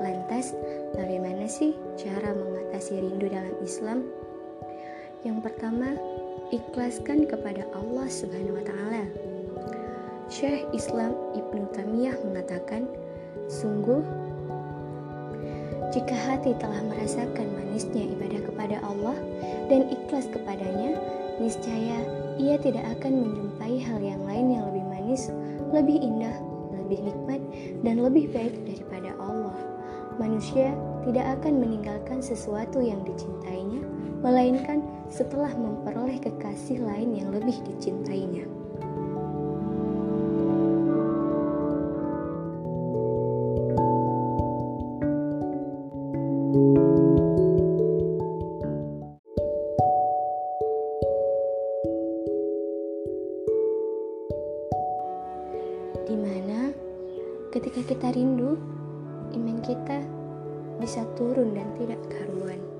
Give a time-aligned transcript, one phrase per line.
[0.00, 0.56] membahas
[0.96, 4.08] bagaimana sih cara mengatasi rindu dalam Islam.
[5.20, 6.00] Yang pertama,
[6.48, 9.04] ikhlaskan kepada Allah Subhanahu wa taala.
[10.32, 12.88] Syekh Islam Ibnu Tamiyah mengatakan,
[13.52, 14.00] sungguh
[15.92, 19.18] jika hati telah merasakan manisnya ibadah kepada Allah
[19.68, 20.96] dan ikhlas kepadanya,
[21.42, 22.00] niscaya
[22.40, 25.28] ia tidak akan menjumpai hal yang lain yang lebih manis,
[25.74, 26.36] lebih indah,
[26.78, 27.42] lebih nikmat,
[27.84, 29.69] dan lebih baik daripada Allah.
[30.20, 30.76] Manusia
[31.08, 33.80] tidak akan meninggalkan sesuatu yang dicintainya,
[34.20, 38.44] melainkan setelah memperoleh kekasih lain yang lebih dicintainya.
[56.10, 56.74] di mana
[57.54, 58.58] ketika kita rindu,
[59.60, 60.00] kita
[60.80, 62.79] bisa turun dan tidak karuan.